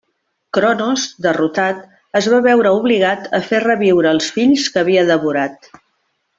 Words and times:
Cronos, 0.57 1.03
derrotat, 1.25 1.83
es 2.21 2.31
va 2.37 2.41
veure 2.47 2.73
obligat 2.79 3.29
a 3.39 3.43
fer 3.53 3.63
reviure 3.69 4.17
els 4.17 4.33
fills 4.39 4.67
que 4.75 4.85
havia 4.85 5.09
devorat. 5.15 5.75